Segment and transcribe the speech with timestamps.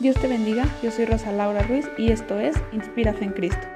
[0.00, 3.66] Dios te bendiga, yo soy Rosa Laura Ruiz y esto es Inspírate en Cristo.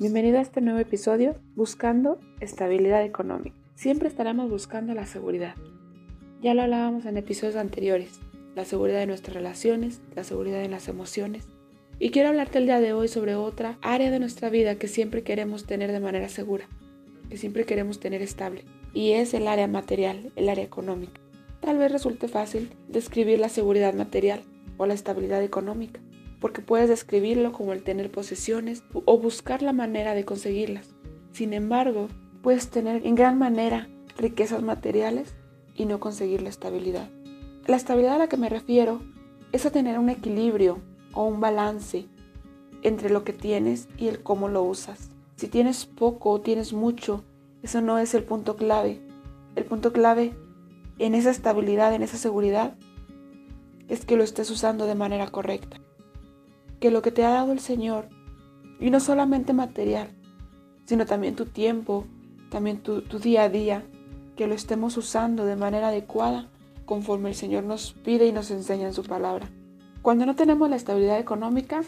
[0.00, 3.54] Bienvenido a este nuevo episodio Buscando estabilidad económica.
[3.76, 5.54] Siempre estaremos buscando la seguridad.
[6.42, 8.18] Ya lo hablábamos en episodios anteriores,
[8.56, 11.46] la seguridad de nuestras relaciones, la seguridad en las emociones.
[12.00, 15.22] Y quiero hablarte el día de hoy sobre otra área de nuestra vida que siempre
[15.22, 16.66] queremos tener de manera segura,
[17.30, 21.20] que siempre queremos tener estable, y es el área material, el área económica.
[21.60, 24.42] Tal vez resulte fácil describir la seguridad material
[24.76, 26.00] o la estabilidad económica,
[26.40, 30.94] porque puedes describirlo como el tener posesiones o buscar la manera de conseguirlas.
[31.32, 32.08] Sin embargo,
[32.42, 35.34] puedes tener en gran manera riquezas materiales
[35.74, 37.08] y no conseguir la estabilidad.
[37.66, 39.02] La estabilidad a la que me refiero
[39.52, 40.78] es a tener un equilibrio
[41.12, 42.06] o un balance
[42.82, 45.10] entre lo que tienes y el cómo lo usas.
[45.36, 47.24] Si tienes poco o tienes mucho,
[47.62, 49.00] eso no es el punto clave.
[49.56, 50.32] El punto clave
[50.98, 52.74] en esa estabilidad, en esa seguridad,
[53.88, 55.78] es que lo estés usando de manera correcta.
[56.80, 58.08] Que lo que te ha dado el Señor,
[58.80, 60.10] y no solamente material,
[60.84, 62.06] sino también tu tiempo,
[62.50, 63.84] también tu, día a día,
[64.36, 66.48] que lo estemos usando de manera adecuada
[66.86, 69.48] conforme el Señor nos pide y nos enseña en su palabra.
[70.00, 71.82] Cuando no tenemos la estabilidad económica,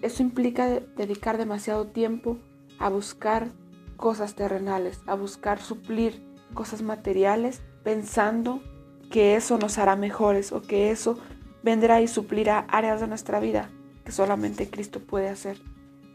[0.00, 2.38] eso implica dedicar demasiado tiempo
[2.78, 3.50] a buscar
[3.96, 6.20] cosas terrenales, a buscar suplir
[6.54, 8.62] cosas materiales pensando
[9.10, 11.18] que eso nos hará mejores o que eso
[11.62, 13.70] vendrá y suplirá áreas de nuestra vida
[14.04, 15.58] que solamente Cristo puede hacer.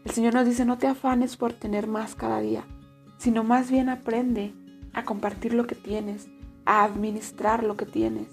[0.04, 2.64] El Señor nos dice, no te afanes por tener más cada día,
[3.18, 4.52] sino más bien aprende
[4.92, 6.28] a compartir lo que tienes,
[6.64, 8.28] a administrar lo que tienes,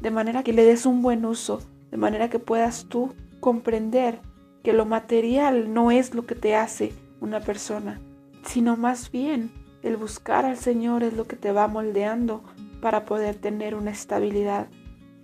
[0.00, 4.20] de manera que le des un buen uso, de manera que puedas tú comprender
[4.62, 8.00] que lo material no es lo que te hace una persona,
[8.44, 9.50] sino más bien
[9.82, 12.42] el buscar al Señor es lo que te va moldeando
[12.80, 14.68] para poder tener una estabilidad.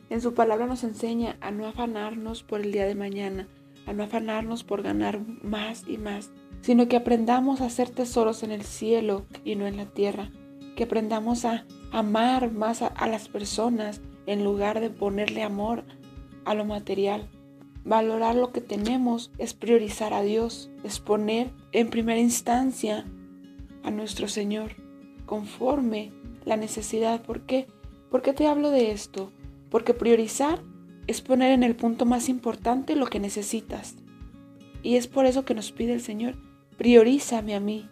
[0.09, 3.49] En su palabra nos enseña a no afanarnos por el día de mañana,
[3.87, 6.31] a no afanarnos por ganar más y más,
[6.63, 10.31] sino que aprendamos a hacer tesoros en el cielo y no en la tierra,
[10.75, 15.85] que aprendamos a amar más a, a las personas en lugar de ponerle amor
[16.45, 17.29] a lo material.
[17.85, 23.05] Valorar lo que tenemos es priorizar a Dios, es poner en primera instancia
[23.87, 24.73] a nuestro Señor
[25.25, 26.13] conforme
[26.45, 27.23] la necesidad.
[27.23, 27.67] ¿Por qué?
[28.11, 29.33] ¿Por te hablo de esto?
[29.71, 30.63] Porque priorizar
[31.07, 33.95] es poner en el punto más importante lo que necesitas.
[34.83, 36.35] Y es por eso que nos pide el Señor,
[36.77, 37.89] priorízame a mí.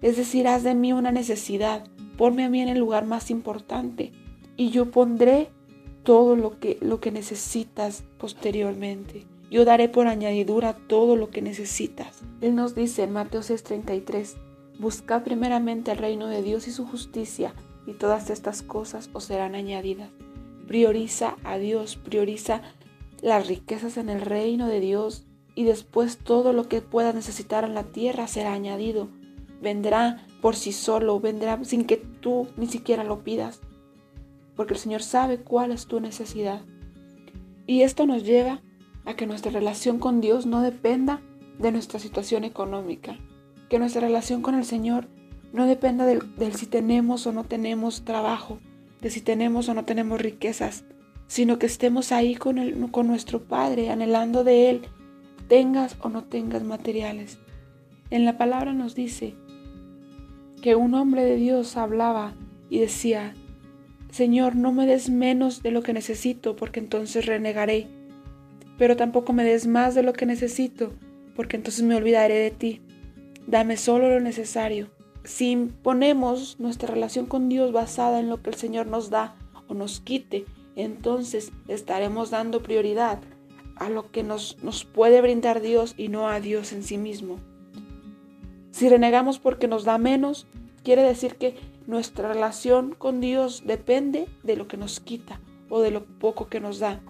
[0.00, 1.84] Es decir, haz de mí una necesidad,
[2.16, 4.12] ponme a mí en el lugar más importante
[4.56, 5.48] y yo pondré
[6.02, 9.26] todo lo que, lo que necesitas posteriormente.
[9.50, 12.22] Yo daré por añadidura todo lo que necesitas.
[12.40, 14.34] Él nos dice en Mateo 6:33,
[14.82, 17.54] Buscad primeramente el reino de Dios y su justicia,
[17.86, 20.10] y todas estas cosas os serán añadidas.
[20.66, 22.62] Prioriza a Dios, prioriza
[23.20, 27.74] las riquezas en el reino de Dios, y después todo lo que puedas necesitar en
[27.74, 29.06] la tierra será añadido.
[29.60, 33.60] Vendrá por sí solo, vendrá sin que tú ni siquiera lo pidas,
[34.56, 36.62] porque el Señor sabe cuál es tu necesidad.
[37.68, 38.60] Y esto nos lleva
[39.04, 41.20] a que nuestra relación con Dios no dependa
[41.60, 43.16] de nuestra situación económica
[43.72, 45.06] que nuestra relación con el Señor
[45.54, 46.20] no dependa del,
[46.54, 48.58] si tenemos o no tenemos trabajo,
[49.00, 50.84] de si tenemos o no tenemos riquezas,
[51.26, 52.56] sino que estemos ahí con,
[53.06, 54.82] nuestro Padre, anhelando de Él,
[55.48, 57.38] tengas o no tengas materiales.
[58.10, 59.32] En la palabra nos dice
[60.60, 62.34] que un hombre de Dios hablaba
[62.68, 63.32] y decía,
[64.10, 67.86] Señor, no me des menos de lo que necesito, porque entonces renegaré,
[68.76, 70.92] pero tampoco me des más de lo que necesito,
[71.34, 72.82] porque entonces me olvidaré de ti.
[73.46, 74.88] Dame solo lo necesario.
[75.24, 79.36] Si ponemos nuestra relación con Dios basada en lo que el Señor nos da
[79.68, 83.18] o nos quite, entonces estaremos dando prioridad
[83.76, 87.38] a lo que nos, nos puede brindar Dios y no a Dios en sí mismo.
[88.70, 90.46] Si renegamos porque nos da menos,
[90.82, 95.90] quiere decir que nuestra relación con Dios depende de lo que nos quita o de
[95.90, 97.00] lo poco que nos da.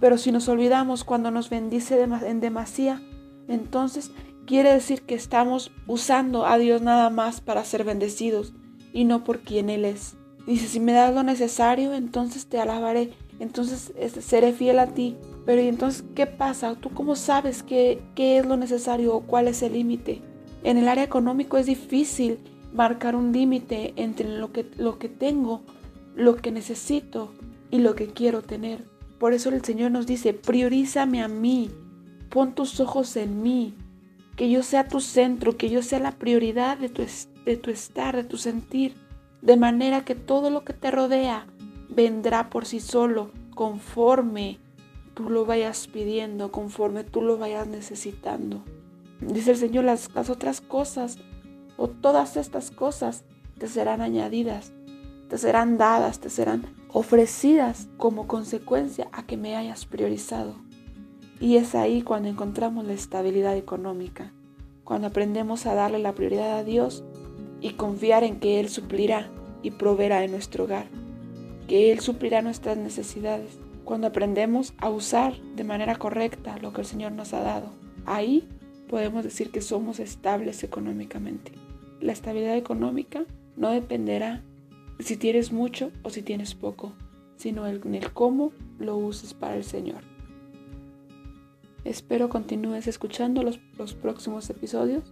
[0.00, 3.00] Pero si nos olvidamos cuando nos bendice en demasía,
[3.48, 4.10] entonces
[4.46, 8.54] quiere decir que estamos usando a Dios nada más para ser bendecidos
[8.92, 10.16] y no por quien Él es.
[10.46, 15.16] Dice, si me das lo necesario, entonces te alabaré, entonces este, seré fiel a ti.
[15.44, 16.76] Pero ¿y entonces qué pasa?
[16.76, 20.22] ¿Tú cómo sabes qué, qué es lo necesario o cuál es el límite?
[20.62, 22.38] En el área económico es difícil
[22.72, 25.62] marcar un límite entre lo que, lo que tengo,
[26.14, 27.32] lo que necesito
[27.70, 28.84] y lo que quiero tener.
[29.18, 31.70] Por eso el Señor nos dice, priorízame a mí,
[32.28, 33.74] pon tus ojos en mí,
[34.36, 37.02] que yo sea tu centro, que yo sea la prioridad de tu,
[37.44, 38.94] de tu estar, de tu sentir,
[39.40, 41.46] de manera que todo lo que te rodea
[41.88, 44.58] vendrá por sí solo conforme
[45.14, 48.62] tú lo vayas pidiendo, conforme tú lo vayas necesitando.
[49.20, 51.18] Dice el Señor, las, las otras cosas
[51.78, 53.24] o todas estas cosas
[53.58, 54.72] te serán añadidas,
[55.30, 60.65] te serán dadas, te serán ofrecidas como consecuencia a que me hayas priorizado.
[61.38, 64.32] Y es ahí cuando encontramos la estabilidad económica,
[64.84, 67.04] cuando aprendemos a darle la prioridad a Dios
[67.60, 69.28] y confiar en que Él suplirá
[69.62, 70.86] y proveerá en nuestro hogar,
[71.68, 76.86] que Él suplirá nuestras necesidades, cuando aprendemos a usar de manera correcta lo que el
[76.86, 77.70] Señor nos ha dado.
[78.06, 78.48] Ahí
[78.88, 81.52] podemos decir que somos estables económicamente.
[82.00, 83.24] La estabilidad económica
[83.56, 84.42] no dependerá
[85.00, 86.92] si tienes mucho o si tienes poco,
[87.36, 90.15] sino en el cómo lo uses para el Señor.
[91.86, 95.04] Espero continúes escuchando los, los, próximos episodios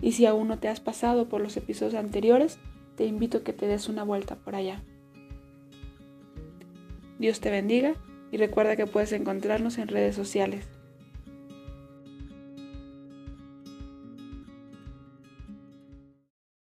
[0.00, 2.60] y si aún no te has pasado por los episodios anteriores,
[2.96, 4.80] te invito a que te des una vuelta por allá.
[7.18, 7.94] Dios te bendiga
[8.30, 10.68] y recuerda que puedes encontrarnos en redes sociales.